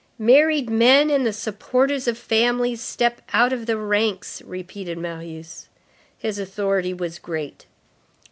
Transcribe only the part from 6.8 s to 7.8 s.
was great.